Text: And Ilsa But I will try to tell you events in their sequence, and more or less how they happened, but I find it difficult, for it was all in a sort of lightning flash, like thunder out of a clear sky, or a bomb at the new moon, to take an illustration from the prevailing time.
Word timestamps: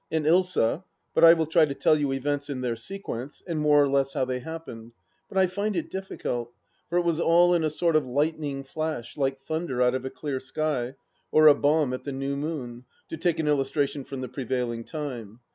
And 0.09 0.25
Ilsa 0.25 0.83
But 1.13 1.23
I 1.23 1.33
will 1.33 1.45
try 1.45 1.65
to 1.65 1.75
tell 1.75 1.95
you 1.95 2.11
events 2.11 2.49
in 2.49 2.61
their 2.61 2.75
sequence, 2.75 3.43
and 3.45 3.59
more 3.59 3.83
or 3.83 3.87
less 3.87 4.13
how 4.13 4.25
they 4.25 4.39
happened, 4.39 4.93
but 5.29 5.37
I 5.37 5.45
find 5.45 5.75
it 5.75 5.91
difficult, 5.91 6.51
for 6.89 6.97
it 6.97 7.03
was 7.03 7.19
all 7.19 7.53
in 7.53 7.63
a 7.63 7.69
sort 7.69 7.95
of 7.95 8.03
lightning 8.07 8.63
flash, 8.63 9.15
like 9.15 9.37
thunder 9.37 9.79
out 9.79 9.93
of 9.93 10.03
a 10.03 10.09
clear 10.09 10.39
sky, 10.39 10.95
or 11.31 11.45
a 11.45 11.53
bomb 11.53 11.93
at 11.93 12.03
the 12.03 12.11
new 12.11 12.35
moon, 12.35 12.85
to 13.09 13.17
take 13.17 13.37
an 13.37 13.47
illustration 13.47 14.03
from 14.03 14.21
the 14.21 14.27
prevailing 14.27 14.85
time. 14.85 15.39